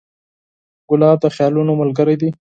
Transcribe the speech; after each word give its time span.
ګلاب 0.89 1.17
د 1.21 1.25
خیالونو 1.35 1.71
ملګری 1.81 2.15
دی. 2.21 2.29